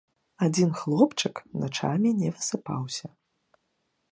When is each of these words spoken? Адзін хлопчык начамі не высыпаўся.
Адзін 0.45 0.69
хлопчык 0.79 1.35
начамі 1.63 2.15
не 2.23 2.29
высыпаўся. 2.39 3.07